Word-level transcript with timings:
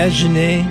imaginez, 0.00 0.64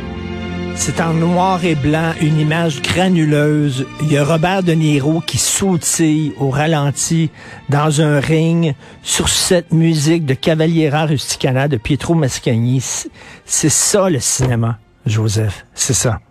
c'est 0.76 1.00
en 1.00 1.14
noir 1.14 1.64
et 1.64 1.76
blanc, 1.76 2.16
une 2.20 2.40
image 2.40 2.82
granuleuse. 2.82 3.86
Il 4.02 4.12
y 4.12 4.18
a 4.18 4.24
Robert 4.24 4.64
De 4.64 4.72
Niro 4.72 5.22
qui 5.22 5.38
sautille 5.38 6.34
au 6.38 6.50
ralenti 6.50 7.30
dans 7.70 8.02
un 8.02 8.20
ring 8.20 8.74
sur 9.04 9.30
cette 9.30 9.72
musique 9.72 10.26
de 10.26 10.34
Cavaliera 10.34 11.06
Rusticana 11.06 11.68
de 11.68 11.78
Pietro 11.78 12.16
Mascagni. 12.16 12.84
C'est 13.46 13.70
ça 13.70 14.10
le 14.10 14.20
cinéma, 14.20 14.80
Joseph. 15.06 15.64
C'est 15.76 15.94
ça. 15.94 16.22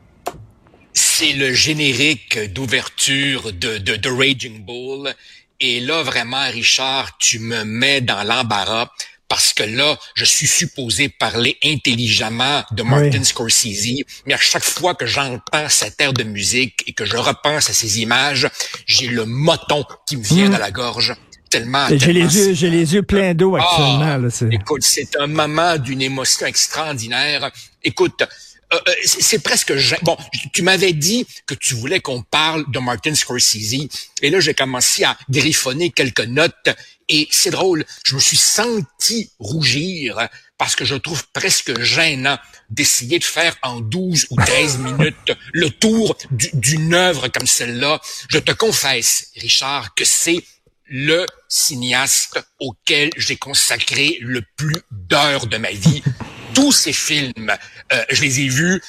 C'est 0.92 1.34
le 1.34 1.52
générique 1.52 2.52
d'ouverture 2.52 3.52
de, 3.52 3.78
de, 3.78 3.94
de 3.94 4.10
Raging 4.10 4.64
Bull. 4.64 5.14
Et 5.60 5.78
là, 5.78 6.02
vraiment, 6.02 6.50
Richard, 6.50 7.16
tu 7.18 7.38
me 7.38 7.62
mets 7.62 8.00
dans 8.00 8.24
l'embarras 8.24 8.88
parce 9.28 9.52
que 9.52 9.62
là, 9.62 9.98
je 10.14 10.24
suis 10.24 10.46
supposé 10.46 11.08
parler 11.08 11.58
intelligemment 11.62 12.62
de 12.72 12.82
Martin 12.82 13.22
Scorsese, 13.22 14.04
mais 14.26 14.34
à 14.34 14.38
chaque 14.38 14.64
fois 14.64 14.94
que 14.94 15.06
j'entends 15.06 15.68
cette 15.68 16.00
air 16.00 16.12
de 16.12 16.24
musique 16.24 16.82
et 16.86 16.92
que 16.92 17.04
je 17.04 17.16
repense 17.16 17.68
à 17.68 17.72
ces 17.74 18.00
images, 18.00 18.48
j'ai 18.86 19.08
le 19.08 19.26
moton 19.26 19.84
qui 20.06 20.16
me 20.16 20.22
vient 20.22 20.50
hmm. 20.50 20.54
à 20.54 20.58
la 20.58 20.70
gorge. 20.70 21.14
Tellement, 21.50 21.86
j'ai 21.88 22.12
les 22.12 22.36
yeux, 22.36 22.52
j'ai 22.52 22.68
les 22.68 22.92
yeux 22.92 23.02
pleins 23.02 23.32
d'eau 23.32 23.56
actuellement. 23.56 24.18
Ah, 24.22 24.44
écoute, 24.50 24.82
c'est 24.82 25.16
un 25.16 25.26
moment 25.26 25.78
d'une 25.78 26.02
émotion 26.02 26.46
extraordinaire. 26.46 27.50
Écoute, 27.82 28.22
euh, 28.72 28.76
euh, 28.88 28.92
c'est 29.04 29.42
presque 29.42 29.72
bon. 30.02 30.16
Tu 30.52 30.62
m'avais 30.62 30.92
dit 30.92 31.26
que 31.46 31.54
tu 31.54 31.74
voulais 31.74 32.00
qu'on 32.00 32.22
parle 32.22 32.70
de 32.70 32.78
Martin 32.78 33.14
Scorsese, 33.14 33.88
et 34.22 34.30
là 34.30 34.40
j'ai 34.40 34.54
commencé 34.54 35.04
à 35.04 35.16
griffonner 35.30 35.90
quelques 35.90 36.26
notes 36.26 36.68
et 37.08 37.26
c'est 37.30 37.50
drôle, 37.50 37.84
je 38.04 38.14
me 38.14 38.20
suis 38.20 38.36
senti 38.36 39.30
rougir 39.38 40.28
parce 40.58 40.76
que 40.76 40.84
je 40.84 40.94
trouve 40.96 41.24
presque 41.32 41.80
gênant 41.80 42.38
d'essayer 42.68 43.18
de 43.18 43.24
faire 43.24 43.56
en 43.62 43.80
12 43.80 44.26
ou 44.30 44.36
13 44.36 44.78
minutes 44.80 45.32
le 45.52 45.70
tour 45.70 46.18
d'une 46.30 46.94
œuvre 46.94 47.28
comme 47.28 47.46
celle-là. 47.46 48.00
Je 48.28 48.38
te 48.38 48.52
confesse, 48.52 49.30
Richard, 49.36 49.94
que 49.94 50.04
c'est 50.04 50.44
le 50.90 51.26
cinéaste 51.48 52.40
auquel 52.60 53.10
j'ai 53.16 53.36
consacré 53.36 54.18
le 54.20 54.42
plus 54.56 54.82
d'heures 54.90 55.46
de 55.46 55.56
ma 55.56 55.70
vie. 55.70 56.02
Tous 56.54 56.72
ces 56.72 56.92
films, 56.92 57.52
euh, 57.92 58.02
je 58.10 58.22
les 58.22 58.40
ai 58.40 58.48
vus. 58.48 58.82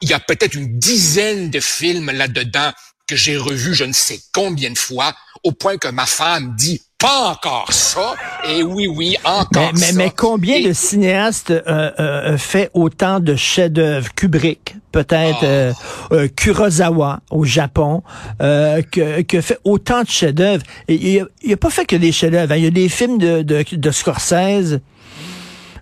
Il 0.00 0.10
y 0.10 0.12
a 0.12 0.20
peut-être 0.20 0.54
une 0.54 0.78
dizaine 0.78 1.50
de 1.50 1.60
films 1.60 2.10
là-dedans 2.10 2.72
que 3.06 3.16
j'ai 3.16 3.36
revus 3.36 3.74
je 3.74 3.84
ne 3.84 3.92
sais 3.92 4.20
combien 4.32 4.70
de 4.70 4.78
fois, 4.78 5.14
au 5.44 5.52
point 5.52 5.76
que 5.78 5.88
ma 5.88 6.06
femme 6.06 6.54
dit 6.56 6.82
pas 6.98 7.28
encore 7.28 7.72
ça. 7.72 8.14
Et 8.48 8.62
oui, 8.62 8.88
oui, 8.88 9.16
encore 9.22 9.72
mais, 9.74 9.80
ça. 9.80 9.92
Mais, 9.92 10.10
combien 10.10 10.62
de 10.62 10.72
cinéastes 10.72 11.50
euh, 11.50 11.90
euh, 12.00 12.38
fait 12.38 12.70
autant 12.72 13.20
de 13.20 13.36
chefs-d'œuvre? 13.36 14.14
Kubrick, 14.14 14.76
peut-être 14.92 15.38
ah. 15.42 15.44
euh, 15.44 15.72
euh, 16.12 16.28
Kurosawa 16.28 17.20
au 17.30 17.44
Japon, 17.44 18.02
euh, 18.40 18.80
que, 18.90 19.22
que 19.22 19.40
fait 19.42 19.58
autant 19.64 20.02
de 20.02 20.08
chefs-d'œuvre? 20.08 20.62
Il 20.88 21.26
n'a 21.44 21.56
pas 21.58 21.70
fait 21.70 21.84
que 21.84 21.96
des 21.96 22.12
chefs-d'œuvre. 22.12 22.52
Hein. 22.52 22.56
Il 22.56 22.64
y 22.64 22.68
a 22.68 22.70
des 22.70 22.88
films 22.88 23.18
de, 23.18 23.42
de, 23.42 23.64
de 23.70 23.90
Scorsese 23.90 24.80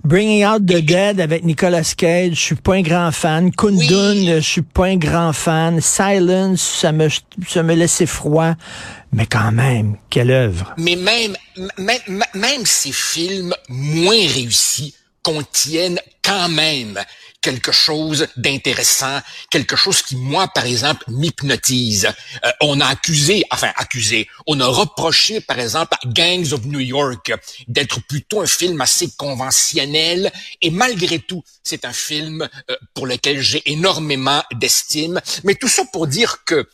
Bringing 0.05 0.45
Out 0.45 0.67
the 0.67 0.85
Dead 0.85 1.19
avec 1.19 1.45
Nicolas 1.45 1.95
Cage, 1.97 2.35
je 2.35 2.41
suis 2.41 2.55
pas 2.57 2.75
un 2.75 2.83
grand 2.83 3.11
fan. 3.11 3.51
Kundun, 3.51 4.35
je 4.37 4.41
suis 4.41 4.61
pas 4.61 4.85
un 4.85 4.97
grand 4.97 5.33
fan. 5.33 5.81
Silence, 5.81 6.61
ça 6.61 6.93
me, 6.93 7.09
ça 7.49 7.63
me 7.63 7.75
laissait 7.75 8.05
froid. 8.05 8.53
Mais 9.13 9.25
quand 9.25 9.51
même, 9.51 9.97
quelle 10.11 10.31
œuvre. 10.31 10.75
Mais 10.77 10.97
même, 10.97 11.35
même, 11.79 12.23
même 12.35 12.67
ces 12.67 12.93
films 12.93 13.55
moins 13.71 14.29
réussis 14.35 14.95
contiennent 15.23 16.01
quand 16.23 16.51
même 16.51 16.99
quelque 17.45 17.73
chose 17.73 18.27
d'intéressant, 18.37 19.21
quelque 19.51 19.77
chose 19.77 20.01
qui, 20.01 20.17
moi, 20.17 20.49
par 20.49 20.65
exemple, 20.65 21.05
m'hypnotise. 21.09 22.07
Euh, 22.43 22.51
on 22.63 22.81
a 22.81 22.87
accusé, 22.87 23.45
enfin 23.51 23.71
accusé, 23.77 24.29
on 24.47 24.59
a 24.61 24.67
reproché, 24.67 25.43
par 25.43 25.59
exemple, 25.59 25.95
à 25.95 26.09
Gangs 26.09 26.55
of 26.55 26.65
New 26.65 26.81
York 26.81 27.33
d'être 27.69 28.01
plutôt 28.09 28.41
un 28.41 28.47
film 28.47 28.81
assez 28.81 29.11
conventionnel, 29.19 30.33
et 30.63 30.71
malgré 30.71 31.19
tout, 31.19 31.43
c'est 31.63 31.85
un 31.85 31.93
film 31.93 32.49
euh, 32.71 32.77
pour 32.95 33.07
lequel 33.07 33.43
j'ai 33.43 33.63
énormément 33.71 34.43
d'estime. 34.55 35.21
Mais 35.45 35.55
tout 35.55 35.69
ça 35.69 35.85
pour 35.93 36.07
dire 36.07 36.45
que 36.45 36.67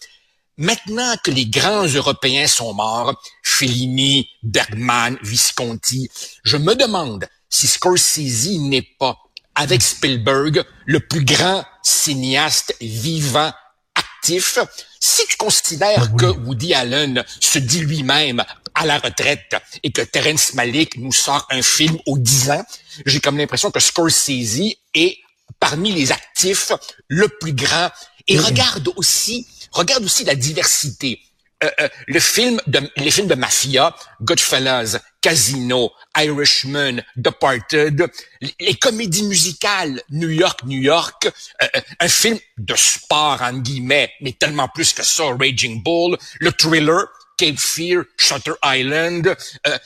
Maintenant 0.57 1.15
que 1.25 1.31
les 1.31 1.47
grands 1.47 1.87
Européens 1.87 2.47
sont 2.47 2.75
morts, 2.75 3.19
Fellini, 3.43 4.29
Bergman, 4.43 5.17
Visconti, 5.23 6.11
je 6.43 6.59
me 6.59 6.75
demande 6.75 7.27
si 7.49 7.67
Scorsese 7.67 8.59
n'est 8.59 8.87
pas 8.99 9.17
avec 9.60 9.82
Spielberg, 9.82 10.65
le 10.87 11.00
plus 11.00 11.22
grand 11.22 11.62
cinéaste 11.82 12.75
vivant 12.81 13.53
actif. 13.94 14.59
Si 14.98 15.26
tu 15.26 15.37
considères 15.37 16.09
ah 16.10 16.16
que 16.19 16.25
Woody 16.25 16.72
Allen 16.72 17.22
se 17.41 17.59
dit 17.59 17.81
lui-même 17.81 18.43
à 18.75 18.87
la 18.87 18.98
retraite 18.98 19.54
et 19.82 19.93
que 19.93 20.00
Terence 20.00 20.54
Malick 20.54 20.97
nous 20.97 21.12
sort 21.12 21.47
un 21.50 21.60
film 21.60 21.98
aux 22.06 22.16
10 22.16 22.50
ans, 22.53 22.65
j'ai 23.04 23.21
comme 23.21 23.37
l'impression 23.37 23.71
que 23.71 23.81
Scorsese 23.81 24.76
est 24.94 25.19
parmi 25.59 25.92
les 25.92 26.10
actifs 26.10 26.72
le 27.09 27.28
plus 27.28 27.53
grand. 27.53 27.91
Et 28.28 28.38
regarde 28.38 28.88
aussi, 28.97 29.47
regarde 29.72 30.04
aussi 30.04 30.25
la 30.25 30.37
diversité. 30.37 31.21
Euh, 31.62 31.71
euh, 31.81 31.88
le 32.06 32.21
film 32.21 32.59
de, 32.66 32.81
les 32.97 33.10
films 33.10 33.26
de 33.26 33.34
mafia, 33.34 33.94
Goodfellas, 34.22 34.98
Casino, 35.21 35.93
Irishman, 36.16 37.03
Departed, 37.16 38.10
les 38.59 38.75
comédies 38.75 39.25
musicales, 39.25 40.03
New 40.10 40.31
York, 40.31 40.60
New 40.65 40.81
York, 40.81 41.31
euh, 41.62 41.81
un 42.00 42.09
film 42.09 42.38
de 42.56 42.75
sport, 42.75 43.43
en 43.43 43.59
guillemets, 43.59 44.10
mais 44.22 44.32
tellement 44.32 44.69
plus 44.69 44.94
que 44.94 45.03
ça, 45.03 45.25
Raging 45.38 45.82
Bull, 45.82 46.16
le 46.38 46.50
thriller, 46.53 47.04
Cape 47.37 47.59
Fear, 47.59 48.04
Shutter 48.16 48.53
Island, 48.65 49.37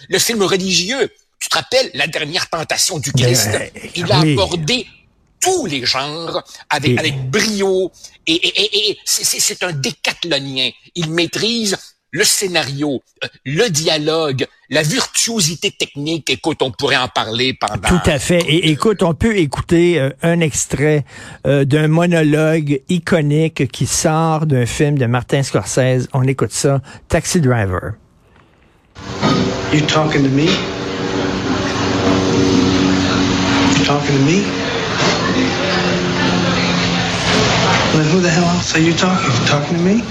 le 0.08 0.18
film 0.18 0.42
religieux, 0.42 1.10
tu 1.40 1.48
te 1.48 1.56
rappelles, 1.56 1.90
La 1.94 2.06
dernière 2.06 2.48
tentation 2.48 2.98
du 2.98 3.12
Christ, 3.12 3.48
ben, 3.50 3.70
il 3.94 4.10
a 4.10 4.20
abordé 4.20 4.86
tous 5.40 5.66
les 5.66 5.84
genres 5.84 6.42
avec, 6.70 6.98
avec 6.98 7.30
brio 7.30 7.92
et, 8.26 8.32
et, 8.32 8.90
et, 8.90 8.98
c'est 9.04 9.62
un 9.62 9.72
décathlonien. 9.72 10.70
Il 10.94 11.10
maîtrise 11.10 11.76
le 12.14 12.22
scénario, 12.22 13.02
euh, 13.24 13.28
le 13.44 13.68
dialogue, 13.68 14.46
la 14.70 14.82
virtuosité 14.82 15.72
technique. 15.72 16.30
Écoute, 16.30 16.62
on 16.62 16.70
pourrait 16.70 16.96
en 16.96 17.08
parler 17.08 17.54
pendant. 17.54 17.88
Tout 17.88 18.08
à 18.08 18.20
fait. 18.20 18.38
Et 18.46 18.70
écoute, 18.70 19.02
on 19.02 19.14
peut 19.14 19.36
écouter 19.36 19.98
euh, 19.98 20.10
un 20.22 20.38
extrait 20.38 21.04
euh, 21.44 21.64
d'un 21.64 21.88
monologue 21.88 22.80
iconique 22.88 23.68
qui 23.72 23.86
sort 23.86 24.46
d'un 24.46 24.64
film 24.64 24.96
de 24.96 25.06
Martin 25.06 25.42
Scorsese. 25.42 26.08
On 26.12 26.22
écoute 26.22 26.52
ça. 26.52 26.80
Taxi 27.08 27.40
Driver. 27.40 27.94
You 29.72 29.80
talking 29.88 30.22
to 30.22 30.30
me? 30.30 30.44
You 33.72 33.84
talking 33.84 34.16
to 34.16 34.24
me? 34.24 34.63
Well, 37.94 38.02
who 38.02 38.20
the 38.20 38.28
hell 38.28 38.44
else 38.44 38.74
are 38.74 38.80
you 38.80 38.92
talking? 38.92 39.30
You 39.30 39.46
talking 39.46 39.76
to 39.76 39.82
me? 39.82 40.02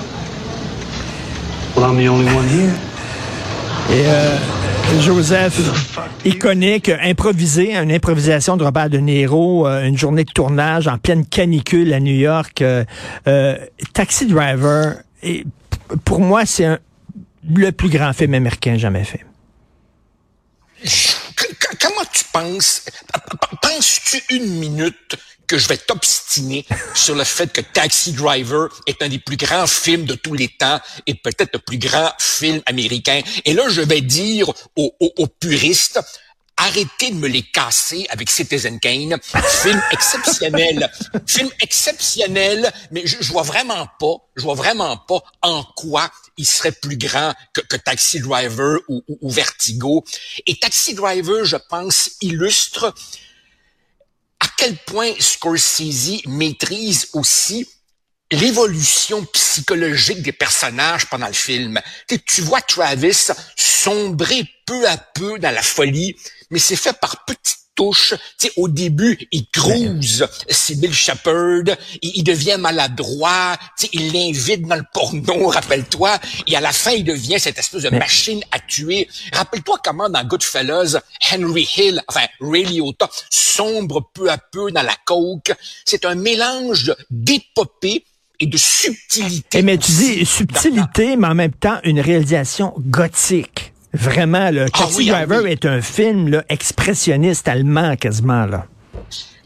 Well, 1.76 1.84
I'm 1.84 1.98
the 1.98 2.08
only 2.08 2.34
one 2.34 2.48
here. 2.48 2.74
Et 3.90 4.06
euh, 4.07 4.38
Joseph, 5.02 5.60
iconique, 6.24 6.88
improvisé, 6.88 7.75
une 7.75 7.92
improvisation 7.92 8.56
de 8.56 8.63
Robert 8.63 8.90
De 8.90 9.00
Niro, 9.00 9.68
euh, 9.68 9.86
une 9.86 9.98
journée 9.98 10.24
de 10.24 10.31
tournage 10.31 10.88
en 10.88 10.98
pleine 10.98 11.25
canicule 11.25 11.92
à 11.94 12.00
New 12.00 12.16
York. 12.16 12.62
Euh, 12.62 12.86
euh 13.28 13.57
Taxi 13.92 14.28
Driver, 14.28 14.96
et 15.22 15.46
pour 16.06 16.22
moi, 16.22 16.46
c'est 16.46 16.80
le 17.54 17.72
plus 17.74 17.90
grand 17.90 18.13
film 18.13 18.34
américain 18.34 18.78
jamais 18.78 19.04
fait. 19.04 19.25
Comment 21.81 22.06
tu 22.13 22.24
penses? 22.31 22.86
Penses-tu 23.62 24.24
une 24.30 24.48
minute 24.60 25.18
que 25.48 25.57
je 25.57 25.68
vais 25.68 25.78
t'obstiner 25.78 26.66
sur 26.94 27.16
le 27.16 27.24
fait 27.24 27.51
que 27.51 27.62
Taxi 27.62 28.13
Driver 28.13 28.69
est 28.88 29.01
un 29.01 29.10
des 29.10 29.19
plus 29.19 29.38
grands 29.38 29.68
films 29.68 30.06
de 30.06 30.16
tous 30.16 30.34
les 30.34 30.50
temps 30.50 30.80
et 31.07 31.13
peut-être 31.16 31.54
le 31.54 31.60
plus 31.60 31.78
grand 31.78 32.12
film 32.19 32.62
américain. 32.66 33.22
Et 33.45 33.54
là, 33.54 33.69
je 33.69 33.81
vais 33.81 34.01
dire 34.01 34.50
aux, 34.75 34.95
aux, 35.00 35.28
puristes, 35.28 36.00
arrêtez 36.57 37.12
de 37.12 37.16
me 37.16 37.28
les 37.28 37.44
casser 37.44 38.06
avec 38.10 38.30
Citizen 38.30 38.80
Kane. 38.80 39.18
Film 39.62 39.81
exceptionnel. 39.92 40.90
film 41.28 41.50
exceptionnel, 41.62 42.72
mais 42.92 43.06
je, 43.06 43.18
je, 43.19 43.31
vois 43.31 43.44
vraiment 43.44 43.88
pas, 44.00 44.16
je 44.36 44.44
vois 44.44 44.56
vraiment 44.56 44.98
pas 44.98 45.22
en 45.42 45.63
quoi 45.75 46.12
il 46.38 46.48
serait 46.48 46.72
plus 46.72 46.98
grand 46.98 47.34
que, 47.54 47.62
que 47.62 47.75
Taxi 47.75 48.19
Driver 48.19 48.80
ou, 48.88 49.04
ou, 49.07 49.18
ou 49.22 49.30
Vertigo. 49.30 50.04
Et 50.45 50.56
Taxi 50.56 50.94
Driver, 50.94 51.45
je 51.45 51.57
pense, 51.69 52.12
illustre 52.22 52.94
quel 54.58 54.76
point 54.78 55.12
Scorsese 55.20 56.22
maîtrise 56.26 57.08
aussi 57.14 57.68
l'évolution 58.32 59.26
psychologique 59.26 60.22
des 60.22 60.32
personnages 60.32 61.08
pendant 61.10 61.28
le 61.28 61.34
film? 61.34 61.80
Tu, 62.08 62.42
vois 62.42 62.62
Travis 62.62 63.32
sombrer 63.56 64.50
peu 64.65 64.88
à 64.88 64.98
peu 64.98 65.39
dans 65.39 65.54
la 65.54 65.62
folie, 65.62 66.15
mais 66.50 66.60
c'est 66.60 66.75
fait 66.75 66.98
par 67.00 67.25
petites 67.25 67.63
touche. 67.75 68.13
Tu 68.39 68.48
sais, 68.48 68.54
au 68.57 68.68
début, 68.68 69.18
il 69.31 69.48
crouse 69.48 70.25
Sybil 70.50 70.94
Shepherd, 70.94 71.77
il, 72.01 72.24
devient 72.24 72.57
maladroit, 72.60 73.57
tu 73.77 73.86
sais, 73.86 73.89
il 73.94 74.12
l'invite 74.13 74.68
dans 74.68 74.75
le 74.75 74.83
porno, 74.94 75.48
rappelle-toi, 75.48 76.19
et 76.48 76.56
à 76.56 76.62
la 76.62 76.71
fin, 76.71 76.92
il 76.92 77.04
devient 77.04 77.39
cette 77.39 77.57
espèce 77.57 77.83
de 77.83 77.89
machine 77.89 78.44
à 78.51 78.60
tuer. 78.60 79.07
Rappelle-toi 79.33 79.77
comment 79.83 80.10
dans 80.10 80.24
Goodfellas, 80.24 81.00
Henry 81.31 81.68
Hill, 81.77 82.01
enfin 82.07 82.25
Ray 82.39 82.66
Liotta, 82.66 83.09
sombre 83.30 84.09
peu 84.13 84.30
à 84.30 84.38
peu 84.38 84.71
dans 84.71 84.83
la 84.83 84.95
coke. 85.06 85.54
C'est 85.86 86.06
un 86.06 86.16
mélange 86.16 86.94
d'épopée 87.09 88.04
et 88.39 88.48
de 88.48 88.57
subtilité. 88.57 89.57
Et 89.57 89.62
eh, 89.62 89.63
mais 89.63 89.77
tu 89.77 89.92
dis 89.92 90.25
subtilité, 90.25 91.16
mais 91.16 91.27
en 91.27 91.36
même 91.36 91.54
temps 91.54 91.80
une 91.83 92.00
réalisation 92.00 92.74
gothique. 92.77 93.62
Vraiment, 93.94 94.50
le 94.50 94.66
ah 94.66 94.78
Taxi 94.78 95.10
ah 95.12 95.25
Driver 95.25 95.48
est 95.48 95.66
un 95.66 95.81
film 95.81 96.30
là, 96.30 96.44
expressionniste 96.50 97.48
allemand 97.48 97.95
quasiment. 97.95 98.45
Là. 98.45 98.66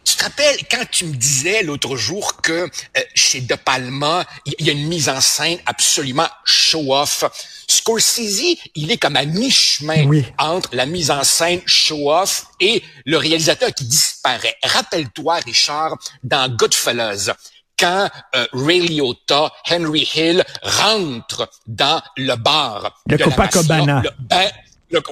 Tu 0.06 0.16
te 0.16 0.24
rappelles 0.24 0.60
quand 0.72 0.86
tu 0.90 1.06
me 1.06 1.16
disais 1.16 1.64
l'autre 1.64 1.98
jour 1.98 2.42
que 2.42 2.54
euh, 2.54 3.02
chez 3.14 3.42
De 3.42 3.56
Palma, 3.56 4.26
il 4.46 4.66
y 4.66 4.70
a 4.70 4.74
une 4.74 4.88
mise 4.88 5.10
en 5.10 5.20
scène 5.20 5.60
absolument 5.66 6.30
show-off. 6.46 7.26
Scorsese, 7.68 8.56
il 8.76 8.90
est 8.90 8.98
comme 8.98 9.18
à 9.18 9.26
mi-chemin 9.26 10.10
entre 10.38 10.70
la 10.72 10.86
mise 10.86 11.12
en 11.12 11.26
scène 11.26 11.60
show-off 11.66 12.46
et 12.62 12.82
le 13.06 13.18
réalisateur 13.18 13.74
qui 13.74 13.84
disparaît. 13.84 14.56
Rappelle-toi, 14.64 15.40
Richard, 15.46 15.98
dans 16.24 16.50
Goodfellas, 16.56 17.34
quand 17.78 18.10
euh, 18.36 18.46
Ray 18.54 18.88
Liotta, 18.88 19.52
Henry 19.70 20.08
Hill 20.16 20.44
rentrent 20.64 21.50
dans 21.68 22.02
le 22.18 22.36
bar. 22.36 23.02
Le 23.08 23.18
Copacabana. 23.18 24.04
Ben, 24.20 24.50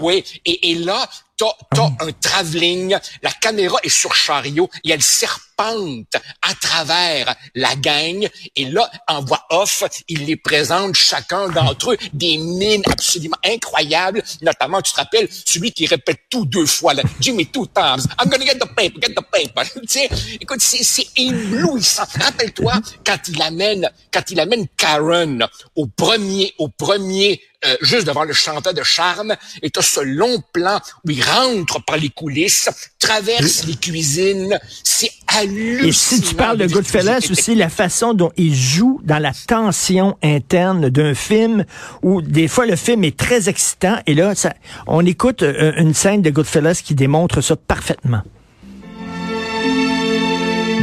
oui, 0.01 0.23
et, 0.45 0.71
et 0.71 0.75
là, 0.75 1.07
t'as 1.37 1.47
as 1.47 1.77
ah. 1.77 2.05
un 2.05 2.11
travelling, 2.11 2.97
la 3.21 3.31
caméra 3.31 3.77
est 3.83 3.89
sur 3.89 4.15
chariot 4.15 4.69
et 4.83 4.91
elle 4.91 5.01
serpente 5.01 5.45
à 5.57 6.53
travers 6.59 7.33
la 7.53 7.75
gang. 7.75 8.27
Et 8.55 8.65
là, 8.65 8.89
en 9.07 9.23
voix 9.23 9.45
off, 9.49 9.83
il 10.07 10.25
les 10.25 10.35
présente 10.35 10.95
chacun 10.95 11.47
d'entre 11.49 11.93
eux 11.93 11.97
des 12.13 12.37
mines 12.37 12.83
absolument 12.91 13.37
incroyables. 13.45 14.21
Notamment, 14.41 14.81
tu 14.81 14.91
te 14.91 14.97
rappelles, 14.97 15.29
celui 15.45 15.71
qui 15.71 15.85
répète 15.85 16.19
tout 16.29 16.45
deux 16.45 16.65
fois, 16.65 16.93
là, 16.93 17.03
Jimmy 17.19 17.45
two 17.47 17.65
times, 17.67 18.05
I'm 18.19 18.29
gonna 18.29 18.45
get 18.45 18.59
the 18.59 18.67
paper, 18.75 18.99
get 19.01 19.13
the 19.13 19.21
paper. 19.31 19.63
sais, 19.87 20.09
écoute, 20.41 20.61
c'est 20.61 21.07
éblouissant. 21.15 22.05
Rappelle-toi 22.19 22.73
quand 23.05 23.19
il 23.27 23.41
amène, 23.41 23.89
quand 24.11 24.29
il 24.29 24.39
amène 24.39 24.67
Karen 24.77 25.47
au 25.75 25.87
premier, 25.87 26.53
au 26.57 26.67
premier 26.67 27.41
euh, 27.65 27.77
juste 27.81 28.05
devant 28.05 28.25
le 28.25 28.33
chanteur 28.33 28.73
de 28.73 28.83
charme, 28.83 29.35
et 29.63 29.71
tu 29.71 29.81
ce 29.81 29.99
long 29.99 30.43
plan 30.53 30.79
où 31.03 31.09
il 31.09 31.21
rentre 31.31 31.83
par 31.83 31.97
les 31.97 32.09
coulisses, 32.09 32.69
traverse 32.99 33.65
les 33.65 33.75
cuisines. 33.75 34.59
C'est 34.83 35.11
hallucinant. 35.27 35.87
Et 35.87 35.91
si 35.91 36.21
tu 36.21 36.35
parles 36.35 36.57
de 36.57 36.67
Goodfellas 36.67 37.27
aussi, 37.29 37.55
la 37.55 37.69
façon 37.69 38.13
dont 38.13 38.31
il 38.37 38.55
joue 38.55 38.99
dans 39.03 39.19
la 39.19 39.31
tension 39.47 40.17
interne 40.23 40.89
d'un 40.89 41.13
film 41.13 41.65
où 42.01 42.21
des 42.21 42.47
fois 42.47 42.65
le 42.65 42.75
film 42.75 43.03
est 43.03 43.17
très 43.17 43.49
excitant 43.49 43.97
et 44.07 44.13
là, 44.13 44.35
ça, 44.35 44.53
on 44.87 45.05
écoute 45.05 45.43
euh, 45.43 45.73
une 45.77 45.93
scène 45.93 46.21
de 46.21 46.29
Goodfellas 46.29 46.81
qui 46.83 46.95
démontre 46.95 47.41
ça 47.41 47.55
parfaitement. 47.55 48.21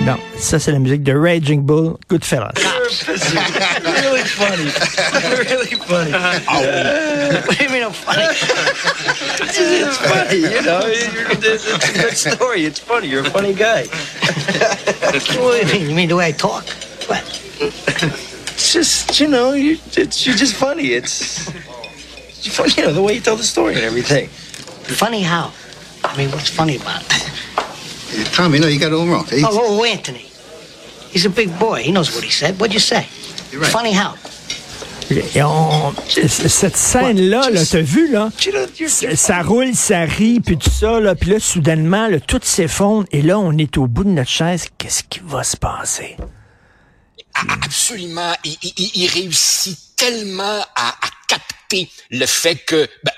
Non, 0.05 0.17
ça 0.37 0.59
c'est 0.59 0.73
la 0.73 0.79
musique 0.79 1.05
de 1.05 1.13
Raging 1.13 1.63
Bull, 1.63 1.97
Goodfellas. 2.09 2.53
really 4.03 4.23
funny. 4.23 4.65
really 5.49 5.77
funny. 5.77 6.13
Oh. 6.15 7.43
what 7.47 7.59
do 7.59 7.65
you 7.65 7.71
mean 7.71 7.83
I'm 7.83 7.93
funny? 7.93 8.23
it's 9.55 9.97
funny, 9.99 10.37
you 10.37 10.63
know. 10.63 10.81
It's 10.85 11.89
a 11.89 11.93
good 11.93 12.17
story. 12.17 12.65
It's 12.65 12.79
funny. 12.79 13.09
You're 13.09 13.27
a 13.27 13.31
funny 13.31 13.55
guy. 13.55 13.87
what 13.87 15.27
do 15.27 15.67
you 15.67 15.73
mean? 15.73 15.89
You 15.89 15.95
mean 15.95 16.09
the 16.09 16.17
way 16.17 16.29
I 16.29 16.33
talk? 16.33 16.65
What? 17.09 17.25
It's 17.61 18.73
just, 18.73 19.21
you 19.21 19.29
know, 19.29 19.53
you, 19.53 19.79
it's, 19.97 20.27
you're 20.27 20.37
just 20.37 20.55
funny. 20.55 20.93
It's, 20.93 21.49
it's 21.49 22.57
funny, 22.57 22.73
you 22.77 22.83
know, 22.85 22.93
the 22.93 23.03
way 23.03 23.15
you 23.15 23.21
tell 23.21 23.37
the 23.37 23.45
story 23.45 23.75
and 23.75 23.85
everything. 23.85 24.29
Funny 24.29 25.23
how? 25.23 25.53
I 26.05 26.17
mean, 26.17 26.31
what's 26.31 26.51
funny 26.51 26.77
about 26.77 27.03
it? 27.03 28.27
Tommy, 28.33 28.59
no, 28.59 28.67
you 28.67 28.79
got 28.79 28.93
it 28.93 28.95
all 28.95 29.07
wrong. 29.07 29.25
He's... 29.27 29.45
Oh, 29.45 29.81
oh, 29.81 29.85
Anthony. 29.85 30.32
He's 31.13 31.27
a 31.27 31.31
big 31.31 31.51
boy. 31.59 31.83
He 31.83 31.93
knows 31.93 32.15
what 32.15 32.25
he 32.25 32.31
said. 32.31 32.59
What'd 32.59 32.73
you 32.73 32.81
say? 32.81 33.07
You're 33.51 33.61
right. 33.61 33.71
Funny 33.71 33.93
how? 33.93 34.15
Et 35.11 35.43
on, 35.43 35.95
cette 36.09 36.77
scène-là, 36.77 37.51
-là, 37.51 37.71
t'as 37.71 37.81
vu, 37.81 38.11
là? 38.11 38.31
Ça 39.15 39.43
roule, 39.43 39.75
ça 39.75 40.01
rit, 40.03 40.41
puis 40.41 40.57
tout 40.57 40.71
ça, 40.71 41.01
là, 41.01 41.15
puis 41.15 41.31
là, 41.31 41.41
soudainement, 41.41 42.09
là, 42.09 42.19
tout 42.19 42.41
s'effondre, 42.43 43.07
et 43.13 43.21
là, 43.21 43.39
on 43.39 43.57
est 43.59 43.77
au 43.77 43.87
bout 43.87 44.05
de 44.05 44.11
notre 44.11 44.31
chaise. 44.31 44.67
Qu'est-ce 44.79 45.03
qui 45.03 45.21
va 45.25 45.43
se 45.45 45.57
passer? 45.57 46.17
Absolument. 47.35 48.33
Il, 48.45 48.57
il, 48.63 48.91
il 48.95 49.07
réussit 49.09 49.79
tellement 49.97 50.61
à, 50.77 50.89
à, 50.89 51.11
capter 51.29 51.91
le 52.11 52.27
fait 52.27 52.57
que 52.57 52.89
ben, 53.05 53.13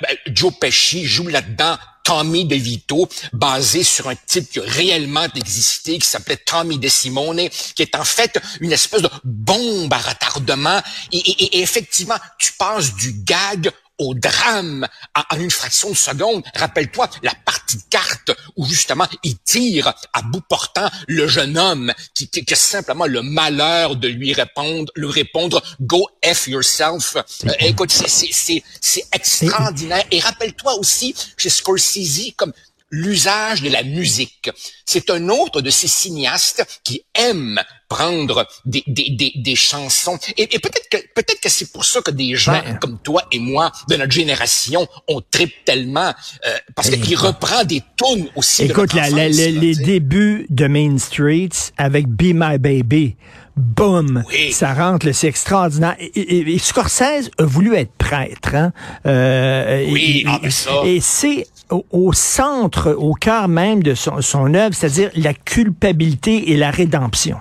Joe 0.44 0.52
Pesci 0.60 1.06
joue 1.06 1.28
là-dedans 1.28 1.78
Tommy 2.02 2.44
DeVito, 2.44 3.08
basé 3.32 3.82
sur 3.82 4.10
un 4.10 4.14
type 4.14 4.50
qui 4.50 4.60
réellement 4.60 5.26
existé, 5.34 5.98
qui 5.98 6.06
s'appelait 6.06 6.36
Tommy 6.36 6.78
De 6.78 6.86
Simone, 6.86 7.48
qui 7.74 7.80
est 7.80 7.94
en 7.94 8.04
fait 8.04 8.38
une 8.60 8.72
espèce 8.72 9.00
de 9.00 9.08
bombe 9.24 9.90
à 9.90 9.96
retardement. 9.96 10.82
Et, 11.12 11.62
effectivement, 11.62 12.18
tu 12.38 12.52
passes 12.58 12.94
du 12.94 13.14
gag 13.24 13.70
au 13.98 14.14
drame 14.14 14.86
en, 15.14 15.36
une 15.38 15.50
fraction 15.50 15.90
de 15.90 15.96
seconde. 15.96 16.42
Rappelle-toi 16.54 17.08
la 17.22 17.32
partie 17.44 17.76
de 17.76 17.82
carte 17.90 18.32
où 18.56 18.66
justement 18.66 19.06
il 19.22 19.38
tire 19.38 19.92
à 20.12 20.22
bout 20.22 20.42
portant 20.48 20.88
le 21.06 21.26
jeune 21.26 21.56
homme 21.58 21.92
qui, 22.14 22.28
qui, 22.28 22.52
a 22.52 22.56
simplement 22.56 23.06
le 23.06 23.22
malheur 23.22 23.96
de 23.96 24.08
lui 24.08 24.32
répondre, 24.32 24.92
lui 24.96 25.10
répondre 25.10 25.62
Go 25.80 26.08
F 26.24 26.48
yourself. 26.48 27.16
Euh, 27.16 27.52
écoute, 27.60 27.92
c'est 27.92 29.04
extraordinaire. 29.12 30.04
Et 30.10 30.20
rappelle-toi 30.20 30.74
aussi 30.74 31.14
chez 31.36 31.50
Scorsese 31.50 32.32
comme 32.36 32.52
l'usage 32.94 33.62
de 33.62 33.68
la 33.68 33.82
musique. 33.82 34.50
C'est 34.86 35.10
un 35.10 35.28
autre 35.28 35.60
de 35.60 35.70
ces 35.70 35.88
cinéastes 35.88 36.64
qui 36.84 37.02
aime 37.14 37.60
prendre 37.88 38.46
des, 38.64 38.82
des, 38.86 39.10
des, 39.10 39.32
des 39.34 39.56
chansons. 39.56 40.18
Et, 40.36 40.46
peut-être 40.46 40.88
que 40.90 40.96
peut-être 41.14 41.40
que 41.40 41.48
c'est 41.48 41.70
pour 41.72 41.84
ça 41.84 42.00
que 42.00 42.10
des 42.10 42.34
gens 42.34 42.52
ben, 42.52 42.78
comme 42.78 42.98
toi 42.98 43.22
et 43.30 43.38
moi 43.38 43.70
de 43.88 43.96
notre 43.96 44.12
génération 44.12 44.86
on 45.08 45.20
tripe 45.20 45.64
tellement 45.64 46.12
euh, 46.46 46.56
parce 46.74 46.90
qu'il 46.90 47.16
reprend 47.16 47.64
des 47.64 47.82
tunes 47.96 48.28
aussi. 48.36 48.64
Écoute, 48.64 48.94
la, 48.94 49.10
les 49.10 49.74
débuts 49.74 50.46
de 50.50 50.66
Main 50.66 50.98
Street 50.98 51.50
avec 51.76 52.06
Be 52.08 52.32
My 52.34 52.58
Baby. 52.58 53.16
Boum, 53.56 54.24
ça 54.50 54.74
rentre, 54.74 55.12
c'est 55.12 55.28
extraordinaire. 55.28 55.94
Et, 56.00 56.58
Scorsese 56.58 57.30
a 57.38 57.44
voulu 57.44 57.76
être 57.76 57.92
prêtre. 57.92 58.52
Hein? 58.52 58.72
Euh, 59.06 59.86
oui, 59.90 60.24
ah, 60.26 60.40
et, 60.84 61.00
c'est 61.00 61.46
au, 61.70 62.12
centre, 62.12 62.92
au 62.92 63.14
cœur 63.14 63.48
même 63.48 63.82
de 63.82 63.94
son, 63.94 64.20
son 64.20 64.54
œuvre, 64.54 64.74
c'est-à-dire 64.74 65.10
la 65.14 65.34
culpabilité 65.34 66.50
et 66.50 66.56
la 66.56 66.70
rédemption. 66.70 67.38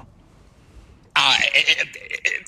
Ah, 1.15 1.35
eh, 1.55 1.59
eh, 1.67 1.71
eh, 1.81 2.43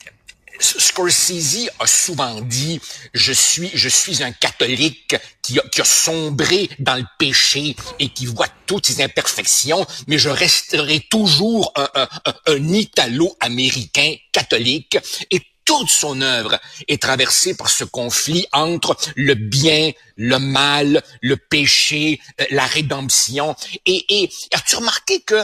Scorsese 0.59 1.69
a 1.79 1.85
souvent 1.85 2.41
dit 2.41 2.79
je 3.13 3.33
suis 3.33 3.69
je 3.73 3.89
suis 3.89 4.23
un 4.23 4.31
catholique 4.31 5.15
qui 5.41 5.59
a, 5.59 5.63
qui 5.69 5.81
a 5.81 5.85
sombré 5.85 6.69
dans 6.79 6.95
le 6.95 7.05
péché 7.19 7.75
et 7.99 8.09
qui 8.09 8.25
voit 8.25 8.47
toutes 8.65 8.87
ses 8.87 9.03
imperfections, 9.03 9.85
mais 10.07 10.17
je 10.17 10.29
resterai 10.29 11.01
toujours 11.01 11.71
un, 11.75 11.89
un, 11.93 12.07
un 12.47 12.73
Italo-américain 12.73 14.15
catholique 14.31 14.97
et 15.29 15.41
toute 15.65 15.89
son 15.89 16.21
œuvre 16.21 16.59
est 16.87 17.01
traversée 17.01 17.55
par 17.55 17.69
ce 17.69 17.83
conflit 17.83 18.45
entre 18.53 18.95
le 19.15 19.33
bien, 19.33 19.91
le 20.15 20.37
mal, 20.37 21.03
le 21.21 21.37
péché, 21.37 22.19
euh, 22.39 22.45
la 22.51 22.65
rédemption. 22.65 23.55
Et, 23.85 24.05
et 24.09 24.29
as-tu 24.53 24.77
remarqué 24.77 25.21
que 25.21 25.43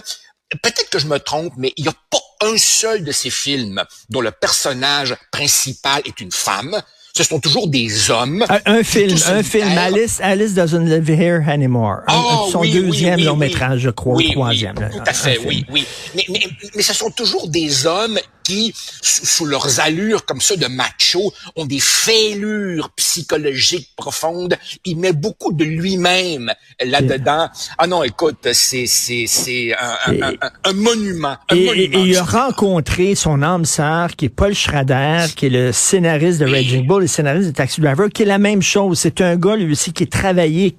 peut-être 0.62 0.90
que 0.90 1.00
je 1.00 1.08
me 1.08 1.18
trompe, 1.18 1.54
mais 1.58 1.74
il 1.78 1.84
n'y 1.84 1.90
a 1.90 1.96
pas 2.10 2.20
un 2.42 2.58
seul 2.58 3.04
de 3.04 3.12
ces 3.12 3.30
films 3.30 3.84
dont 4.10 4.22
le 4.22 4.32
personnage 4.32 5.16
principal 5.32 6.02
est 6.06 6.20
une 6.20 6.32
femme. 6.32 6.82
Ce 7.16 7.24
sont 7.24 7.42
toujours 7.42 7.68
des 7.68 8.10
hommes. 8.10 8.46
Un, 8.66 8.84
film, 8.84 9.18
un 9.28 9.44
film. 9.44 9.78
Alice, 9.78 10.20
Alice 10.22 10.54
doesn't 10.54 10.86
live 10.86 11.10
here 11.10 11.44
anymore. 11.46 12.04
Oh, 12.10 12.48
son 12.50 12.62
deuxième 12.62 13.22
long 13.22 13.36
métrage, 13.36 13.82
je 13.82 13.90
crois, 13.90 14.18
troisième. 14.32 14.76
tout 14.76 15.04
à 15.06 15.14
fait, 15.14 15.38
oui, 15.46 15.66
oui. 15.70 15.86
Mais, 16.16 16.26
mais, 16.30 16.48
mais 16.74 16.82
ce 16.82 16.94
sont 16.94 17.12
toujours 17.12 17.50
des 17.50 17.86
hommes 17.86 18.18
qui, 18.44 18.74
sous, 19.02 19.46
leurs 19.46 19.80
allures 19.80 20.26
comme 20.26 20.42
ça 20.42 20.56
de 20.56 20.68
macho, 20.68 21.34
ont 21.56 21.66
des 21.66 21.80
fêlures 21.80 22.90
psychologiques 22.96 23.90
profondes. 23.96 24.58
Il 24.86 24.98
met 24.98 25.14
beaucoup 25.14 25.54
de 25.54 25.64
lui-même 25.64 26.52
là-dedans. 26.84 27.50
Ah 27.78 27.88
non, 27.88 28.04
écoute, 28.04 28.48
c'est 28.54 28.86
c'est 28.86 29.26
c'est 29.28 29.74
un, 29.74 30.34
un, 30.64 30.74
monument. 30.74 31.38
Un 31.50 31.56
et, 31.56 31.66
monument, 31.66 32.00
et, 32.00 32.10
il 32.10 32.18
a 32.18 32.24
rencontré 32.24 33.16
son 33.16 33.42
âme 33.42 33.66
sœur, 33.66 34.16
qui 34.16 34.26
est 34.26 34.30
Paul 34.30 34.54
Schrader, 34.54 35.26
qui 35.36 35.48
est 35.48 35.50
le 35.50 35.72
scénariste 35.72 36.40
de 36.40 36.46
Raging 36.46 36.86
Bull, 36.86 37.02
le 37.02 37.08
scénariste 37.08 37.50
de 37.50 37.54
Taxi 37.54 37.82
Driver, 37.82 38.10
qui 38.10 38.24
est 38.24 38.26
la 38.26 38.38
même 38.38 38.62
chose. 38.62 39.00
C'est 39.00 39.22
un 39.22 39.36
gars, 39.36 39.56
lui 39.56 39.72
aussi, 39.72 39.94
qui 39.94 40.04
est 40.04 40.12
travaillé, 40.12 40.72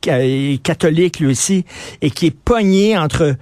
catholique, 0.62 1.20
lui 1.20 1.28
aussi, 1.28 1.64
et 2.00 2.10
qui 2.10 2.26
est 2.26 2.36
pogné 2.36 2.96
entre... 2.96 3.36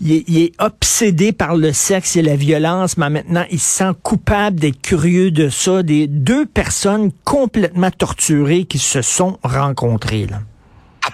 Il 0.00 0.12
est, 0.12 0.24
il 0.26 0.38
est 0.38 0.52
obsédé 0.58 1.32
par 1.32 1.56
le 1.56 1.72
sexe 1.72 2.16
et 2.16 2.22
la 2.22 2.36
violence, 2.36 2.96
mais 2.96 3.10
maintenant, 3.10 3.44
il 3.54 3.60
se 3.60 3.78
sent 3.78 3.92
coupable 4.02 4.58
d'être 4.58 4.82
curieux 4.82 5.30
de 5.30 5.48
ça. 5.48 5.84
Des 5.84 6.08
deux 6.08 6.44
personnes 6.44 7.12
complètement 7.24 7.92
torturées 7.92 8.64
qui 8.64 8.78
se 8.80 9.00
sont 9.00 9.38
rencontrées, 9.44 10.26
là. 10.26 10.40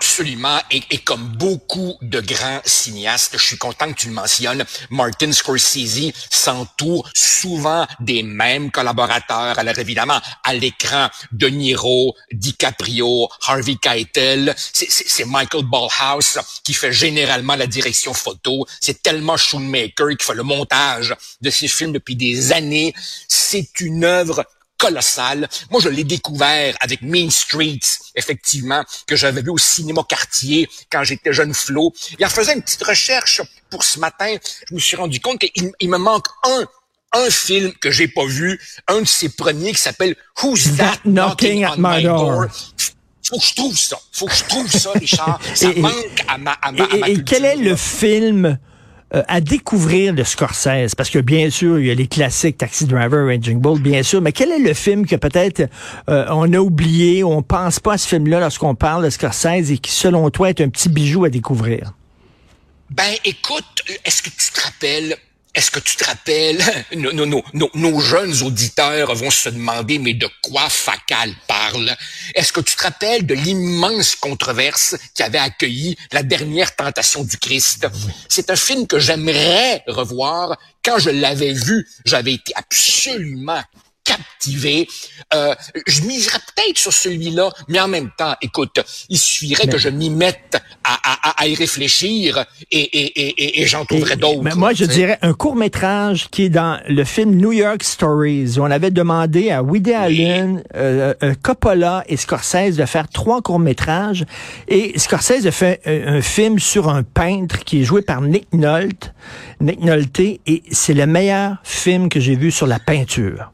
Absolument. 0.00 0.58
Et, 0.70 0.82
et, 0.92 0.96
comme 0.96 1.26
beaucoup 1.36 1.98
de 2.00 2.22
grands 2.22 2.62
cinéastes, 2.64 3.36
je 3.36 3.44
suis 3.44 3.58
content 3.58 3.92
que 3.92 3.98
tu 3.98 4.06
le 4.08 4.14
mentionnes, 4.14 4.64
Martin 4.88 5.30
Scorsese 5.30 6.10
s'entoure 6.30 7.10
souvent 7.14 7.86
des 8.00 8.22
mêmes 8.22 8.70
collaborateurs. 8.70 9.58
Alors 9.58 9.78
évidemment, 9.78 10.18
à 10.42 10.54
l'écran, 10.54 11.10
De 11.32 11.48
Niro, 11.48 12.14
DiCaprio, 12.32 13.28
Harvey 13.46 13.76
Keitel, 13.76 14.54
c'est 14.56 15.26
Michael 15.26 15.64
Ballhouse 15.64 16.38
qui 16.64 16.72
fait 16.72 16.94
généralement 16.94 17.56
la 17.56 17.66
direction 17.66 18.14
photo. 18.14 18.66
C'est 18.80 19.02
tellement 19.02 19.36
Shoemaker 19.36 20.16
qui 20.16 20.24
fait 20.24 20.34
le 20.34 20.44
montage 20.44 21.14
de 21.42 21.50
ces 21.50 21.68
films 21.68 21.92
depuis 21.92 22.16
des 22.16 22.52
années. 22.52 22.94
C'est 23.28 23.80
une 23.80 24.04
œuvre 24.04 24.46
colossal. 24.80 25.48
Moi, 25.70 25.80
je 25.80 25.88
l'ai 25.88 26.04
découvert 26.04 26.74
avec 26.80 27.02
Main 27.02 27.30
Streets, 27.30 28.00
effectivement, 28.16 28.82
que 29.06 29.14
j'avais 29.14 29.42
vu 29.42 29.50
au 29.50 29.58
cinéma 29.58 30.02
quartier 30.08 30.68
quand 30.90 31.04
j'étais 31.04 31.32
jeune 31.32 31.54
Flo. 31.54 31.92
Et 32.18 32.24
en 32.24 32.28
faisant 32.28 32.54
une 32.54 32.62
petite 32.62 32.82
recherche 32.82 33.42
pour 33.68 33.84
ce 33.84 34.00
matin, 34.00 34.34
je 34.68 34.74
me 34.74 34.80
suis 34.80 34.96
rendu 34.96 35.20
compte 35.20 35.38
qu'il 35.38 35.70
il 35.78 35.88
me 35.88 35.98
manque 35.98 36.26
un 36.44 36.66
un 37.12 37.30
film 37.30 37.72
que 37.80 37.90
j'ai 37.90 38.08
pas 38.08 38.24
vu, 38.24 38.60
un 38.88 39.00
de 39.00 39.06
ses 39.06 39.30
premiers 39.30 39.72
qui 39.72 39.82
s'appelle 39.82 40.14
Who's 40.42 40.76
That, 40.76 41.00
Knocking, 41.04 41.64
at 41.64 41.74
My 41.76 42.02
Door? 42.04 42.46
Faut 43.28 43.38
que 43.38 43.46
je 43.46 43.54
trouve 43.54 43.76
ça. 43.76 43.98
Faut 44.12 44.26
que 44.26 44.34
je 44.34 44.44
trouve 44.44 44.70
ça, 44.70 44.92
Richard. 44.92 45.40
Ça 45.54 45.72
manque 45.76 46.24
à 46.28 46.38
ma, 46.38 46.52
à 46.52 46.72
ma, 46.72 46.84
et, 46.84 46.92
à 46.92 46.96
ma 46.96 47.08
et 47.08 47.24
quel 47.24 47.44
est 47.44 47.56
le 47.56 47.76
film 47.76 48.58
euh, 49.14 49.22
à 49.28 49.40
découvrir 49.40 50.14
de 50.14 50.22
Scorsese? 50.22 50.94
Parce 50.96 51.10
que 51.10 51.18
bien 51.18 51.50
sûr, 51.50 51.78
il 51.78 51.86
y 51.86 51.90
a 51.90 51.94
les 51.94 52.06
classiques 52.06 52.58
Taxi 52.58 52.86
Driver, 52.86 53.26
Raging 53.26 53.60
Bull, 53.60 53.80
bien 53.80 54.02
sûr, 54.02 54.20
mais 54.20 54.32
quel 54.32 54.50
est 54.50 54.58
le 54.58 54.74
film 54.74 55.06
que 55.06 55.16
peut-être 55.16 55.68
euh, 56.08 56.26
on 56.30 56.52
a 56.52 56.58
oublié, 56.58 57.24
on 57.24 57.42
pense 57.42 57.80
pas 57.80 57.94
à 57.94 57.98
ce 57.98 58.08
film-là 58.08 58.40
lorsqu'on 58.40 58.74
parle 58.74 59.04
de 59.04 59.10
Scorsese 59.10 59.70
et 59.70 59.78
qui, 59.78 59.92
selon 59.92 60.30
toi, 60.30 60.50
est 60.50 60.60
un 60.60 60.68
petit 60.68 60.88
bijou 60.88 61.24
à 61.24 61.30
découvrir? 61.30 61.92
Ben, 62.90 63.14
écoute, 63.24 63.64
est-ce 64.04 64.22
que 64.22 64.30
tu 64.30 64.52
te 64.52 64.60
rappelles 64.60 65.16
est-ce 65.54 65.70
que 65.70 65.80
tu 65.80 65.96
te 65.96 66.04
rappelles, 66.04 66.62
nos, 66.96 67.42
nos, 67.74 68.00
jeunes 68.00 68.42
auditeurs 68.42 69.14
vont 69.14 69.30
se 69.30 69.48
demander, 69.48 69.98
mais 69.98 70.14
de 70.14 70.28
quoi 70.42 70.68
Facal 70.68 71.34
parle? 71.48 71.96
Est-ce 72.34 72.52
que 72.52 72.60
tu 72.60 72.76
te 72.76 72.82
rappelles 72.82 73.26
de 73.26 73.34
l'immense 73.34 74.14
controverse 74.14 74.96
qui 75.14 75.22
avait 75.22 75.38
accueilli 75.38 75.96
la 76.12 76.22
dernière 76.22 76.74
tentation 76.76 77.24
du 77.24 77.36
Christ? 77.36 77.88
C'est 78.28 78.50
un 78.50 78.56
film 78.56 78.86
que 78.86 78.98
j'aimerais 78.98 79.82
revoir. 79.88 80.56
Quand 80.84 80.98
je 80.98 81.10
l'avais 81.10 81.52
vu, 81.52 81.86
j'avais 82.04 82.34
été 82.34 82.52
absolument 82.54 83.62
captivé. 84.10 84.88
Euh, 85.34 85.54
je 85.86 86.02
miserais 86.02 86.38
peut-être 86.48 86.78
sur 86.78 86.92
celui-là, 86.92 87.50
mais 87.68 87.80
en 87.80 87.88
même 87.88 88.10
temps, 88.16 88.34
écoute, 88.42 88.76
il 89.08 89.18
suffirait 89.18 89.68
que 89.68 89.78
je 89.78 89.88
m'y 89.88 90.10
mette 90.10 90.60
à, 90.84 90.94
à, 91.04 91.42
à, 91.42 91.46
y 91.46 91.54
réfléchir 91.54 92.44
et, 92.70 92.80
et, 92.80 93.06
et, 93.20 93.62
et 93.62 93.66
j'en 93.66 93.84
trouverais 93.84 94.16
d'autres. 94.16 94.42
Mais 94.42 94.54
moi, 94.54 94.72
je 94.72 94.84
dirais 94.84 95.18
un 95.22 95.34
court 95.34 95.56
métrage 95.56 96.28
qui 96.30 96.44
est 96.44 96.48
dans 96.48 96.80
le 96.88 97.04
film 97.04 97.36
New 97.36 97.52
York 97.52 97.82
Stories. 97.82 98.58
On 98.58 98.70
avait 98.70 98.90
demandé 98.90 99.50
à 99.50 99.62
Woody 99.62 99.92
Allen, 99.92 100.62
euh, 100.74 101.14
euh, 101.22 101.34
Coppola 101.40 102.04
et 102.08 102.16
Scorsese 102.16 102.76
de 102.76 102.86
faire 102.86 103.08
trois 103.08 103.42
courts 103.42 103.58
métrages 103.58 104.24
et 104.68 104.98
Scorsese 104.98 105.46
a 105.46 105.52
fait 105.52 105.80
un, 105.86 106.16
un 106.16 106.22
film 106.22 106.58
sur 106.58 106.88
un 106.88 107.02
peintre 107.02 107.64
qui 107.64 107.80
est 107.80 107.84
joué 107.84 108.02
par 108.02 108.20
Nick 108.22 108.52
Nolte, 108.52 109.12
Nick 109.60 109.80
Nolte, 109.80 110.20
et 110.20 110.62
c'est 110.70 110.94
le 110.94 111.06
meilleur 111.06 111.56
film 111.62 112.08
que 112.08 112.20
j'ai 112.20 112.36
vu 112.36 112.50
sur 112.50 112.66
la 112.66 112.78
peinture. 112.78 113.52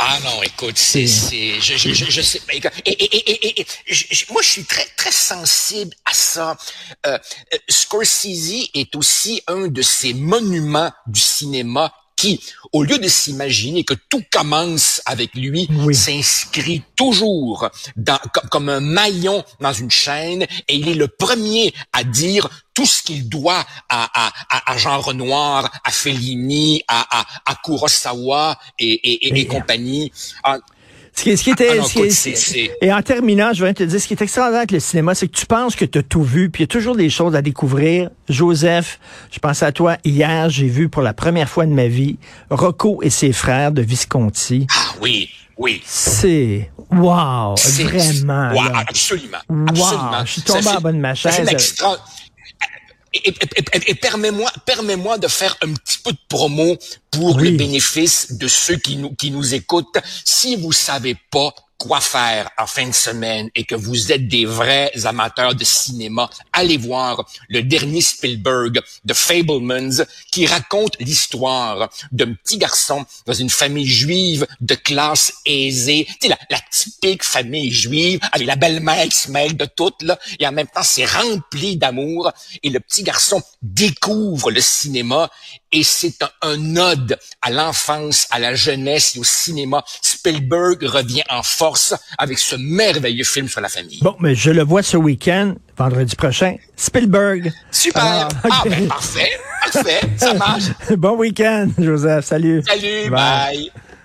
Ah 0.00 0.18
non, 0.22 0.42
écoute, 0.44 0.78
c'est, 0.78 1.08
c'est, 1.08 1.60
je, 1.60 1.76
je, 1.76 1.92
je, 1.92 2.20
sais, 2.22 2.40
et, 2.52 2.60
et, 2.86 3.60
et, 3.60 3.66
moi 4.30 4.42
je 4.42 4.48
suis 4.48 4.64
très 4.64 4.86
très 4.96 5.10
sensible 5.10 5.92
à 6.04 6.12
ça. 6.12 6.56
Euh, 7.06 7.18
Scorsese 7.68 8.70
est 8.74 8.94
aussi 8.94 9.42
un 9.48 9.66
de 9.66 9.82
ces 9.82 10.14
monuments 10.14 10.92
du 11.08 11.20
cinéma 11.20 11.92
qui, 12.18 12.40
au 12.72 12.82
lieu 12.82 12.98
de 12.98 13.06
s'imaginer 13.08 13.84
que 13.84 13.94
tout 13.94 14.24
commence 14.30 15.00
avec 15.06 15.34
lui, 15.34 15.68
s'inscrit 15.94 16.82
toujours 16.96 17.68
dans, 17.96 18.18
comme 18.50 18.68
un 18.68 18.80
maillon 18.80 19.44
dans 19.60 19.72
une 19.72 19.90
chaîne 19.90 20.42
et 20.42 20.74
il 20.74 20.88
est 20.88 20.94
le 20.94 21.06
premier 21.06 21.72
à 21.92 22.02
dire 22.02 22.48
tout 22.74 22.86
ce 22.86 23.02
qu'il 23.02 23.28
doit 23.28 23.64
à, 23.88 24.26
à, 24.26 24.72
à, 24.72 24.76
Jean 24.78 25.00
Renoir, 25.00 25.70
à 25.84 25.90
Fellini, 25.90 26.82
à, 26.88 27.20
à, 27.20 27.26
à 27.46 27.54
Kurosawa 27.64 28.58
et, 28.78 28.92
et, 28.92 29.40
et, 29.40 29.46
compagnie. 29.46 30.12
Ah, 30.42 30.58
ce 31.18 31.24
qui, 31.24 31.36
ce 31.36 31.42
qui 31.42 31.50
était, 31.50 31.80
ah 31.80 32.64
et 32.80 32.92
en 32.92 33.02
terminant, 33.02 33.52
je 33.52 33.64
vais 33.64 33.74
te 33.74 33.82
dire, 33.82 34.00
ce 34.00 34.06
qui 34.06 34.14
est 34.14 34.22
extraordinaire 34.22 34.60
avec 34.60 34.70
le 34.70 34.78
cinéma, 34.78 35.14
c'est 35.14 35.26
que 35.26 35.36
tu 35.36 35.46
penses 35.46 35.74
que 35.74 35.84
tu 35.84 35.98
as 35.98 36.02
tout 36.02 36.22
vu, 36.22 36.48
puis 36.48 36.62
il 36.62 36.64
y 36.64 36.68
a 36.68 36.68
toujours 36.68 36.94
des 36.94 37.10
choses 37.10 37.34
à 37.34 37.42
découvrir. 37.42 38.10
Joseph, 38.28 39.00
je 39.30 39.38
pense 39.40 39.62
à 39.62 39.72
toi. 39.72 39.96
Hier, 40.04 40.48
j'ai 40.48 40.68
vu 40.68 40.88
pour 40.88 41.02
la 41.02 41.14
première 41.14 41.48
fois 41.48 41.66
de 41.66 41.72
ma 41.72 41.88
vie 41.88 42.18
Rocco 42.50 43.00
et 43.02 43.10
ses 43.10 43.32
frères 43.32 43.72
de 43.72 43.82
Visconti. 43.82 44.66
Ah 44.70 44.94
oui, 45.02 45.28
oui. 45.56 45.82
C'est 45.84 46.70
wow, 46.92 47.56
vraiment. 47.56 48.52
Wow, 48.52 48.76
absolument, 48.76 49.38
absolument. 49.68 50.24
Je 50.24 50.30
suis 50.30 50.42
tombé 50.42 50.68
en 50.68 50.80
bas 50.80 50.92
de 50.92 50.98
ma 50.98 51.14
chaise. 51.16 51.76
Et, 53.24 53.30
et, 53.30 53.90
et, 53.90 53.94
permets-moi, 53.94 54.50
permets-moi 54.66 55.18
de 55.18 55.28
faire 55.28 55.56
un 55.62 55.72
petit 55.74 55.98
peu 56.04 56.12
de 56.12 56.18
promo 56.28 56.76
pour 57.10 57.38
le 57.38 57.50
bénéfice 57.50 58.32
de 58.32 58.48
ceux 58.48 58.76
qui 58.76 58.96
nous, 58.96 59.14
qui 59.14 59.30
nous 59.30 59.54
écoutent. 59.54 59.98
Si 60.24 60.56
vous 60.56 60.72
savez 60.72 61.16
pas 61.30 61.54
quoi 61.78 62.00
faire 62.00 62.50
en 62.58 62.66
fin 62.66 62.88
de 62.88 62.94
semaine 62.94 63.48
et 63.54 63.64
que 63.64 63.76
vous 63.76 64.10
êtes 64.10 64.26
des 64.26 64.44
vrais 64.44 64.90
amateurs 65.04 65.54
de 65.54 65.64
cinéma, 65.64 66.28
allez 66.52 66.76
voir 66.76 67.24
le 67.48 67.62
dernier 67.62 68.00
Spielberg 68.00 68.80
de 69.04 69.14
Fablemans 69.14 70.04
qui 70.32 70.46
raconte 70.46 70.96
l'histoire 70.98 71.88
d'un 72.10 72.34
petit 72.34 72.58
garçon 72.58 73.06
dans 73.26 73.32
une 73.32 73.48
famille 73.48 73.86
juive 73.86 74.46
de 74.60 74.74
classe 74.74 75.32
aisée. 75.46 76.06
Tu 76.20 76.28
sais, 76.28 76.36
la, 76.50 76.58
typique 76.70 77.24
famille 77.24 77.72
juive 77.72 78.20
avec 78.32 78.46
la 78.46 78.56
belle-mère 78.56 79.04
qui 79.04 79.16
se 79.16 79.30
mêle 79.30 79.56
de 79.56 79.64
tout, 79.64 79.92
là, 80.02 80.18
et 80.38 80.46
en 80.46 80.52
même 80.52 80.66
temps, 80.66 80.82
c'est 80.82 81.06
rempli 81.06 81.76
d'amour. 81.76 82.32
Et 82.62 82.70
le 82.70 82.80
petit 82.80 83.02
garçon 83.02 83.42
découvre 83.62 84.50
le 84.50 84.60
cinéma 84.60 85.30
et 85.72 85.82
c'est 85.82 86.22
un, 86.22 86.30
un 86.42 86.76
ode 86.76 87.18
à 87.42 87.50
l'enfance, 87.50 88.26
à 88.30 88.38
la 88.38 88.54
jeunesse 88.54 89.16
et 89.16 89.18
au 89.20 89.24
cinéma. 89.24 89.84
Spielberg 90.02 90.82
revient 90.82 91.22
en 91.28 91.42
force 91.42 91.94
avec 92.18 92.38
ce 92.38 92.56
merveilleux 92.56 93.24
film 93.24 93.48
sur 93.48 93.60
la 93.60 93.68
famille. 93.68 94.00
Bon, 94.02 94.16
mais 94.20 94.34
je 94.34 94.50
le 94.50 94.62
vois 94.62 94.82
ce 94.82 94.96
week-end, 94.96 95.54
vendredi 95.76 96.16
prochain. 96.16 96.56
Spielberg. 96.76 97.52
Super. 97.70 98.02
Ah, 98.02 98.28
ah 98.44 98.62
ben, 98.64 98.88
parfait, 98.88 99.30
parfait, 99.72 100.00
ça 100.16 100.34
marche. 100.34 100.64
bon 100.96 101.16
week-end, 101.16 101.70
Joseph. 101.78 102.24
Salut. 102.24 102.62
Salut, 102.66 103.10
bye. 103.10 103.70